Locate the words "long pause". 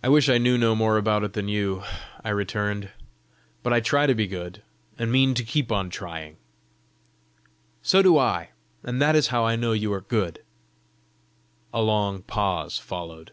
11.82-12.78